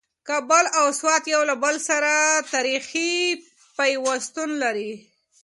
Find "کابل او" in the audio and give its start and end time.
0.27-0.85